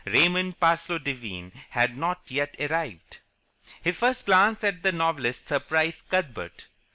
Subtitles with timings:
[0.03, 3.17] Raymond Parsloe Devine had not yet arrived.
[3.83, 6.65] His first glance at the novelist surprised Cuthbert.